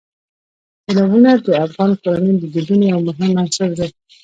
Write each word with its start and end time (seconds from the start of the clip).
سیلابونه 0.83 1.31
د 1.45 1.47
افغان 1.65 1.91
کورنیو 2.01 2.41
د 2.41 2.43
دودونو 2.53 2.85
یو 2.93 2.99
مهم 3.07 3.31
عنصر 3.43 3.69
دی. 3.79 3.89